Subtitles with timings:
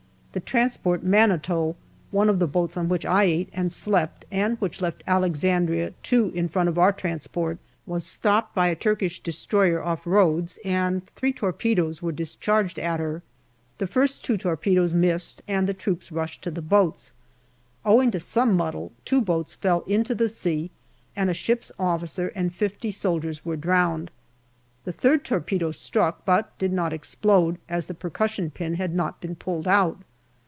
[0.33, 1.75] The transport Manitou,
[2.09, 5.91] one of the boats on which I ate and slept, and which left Alex andria
[6.03, 11.05] two in front of our transport, was stopped by a Turkish destroyer off Rhodes and
[11.05, 13.23] three torpedoes were discharged at her.
[13.77, 17.11] The first two torpedoes missed and the troops rushed to the boats.
[17.83, 20.71] Owing to some muddle, two boats fell into the sea
[21.13, 24.11] and a ship's officer and fifty soldiers were drowned.
[24.85, 29.35] The third torpedo struck, but did not explode, as the percussion pin had not been
[29.35, 30.01] pulled out.